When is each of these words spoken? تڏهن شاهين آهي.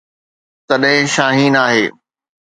تڏهن 0.67 1.05
شاهين 1.15 1.53
آهي. 1.65 1.85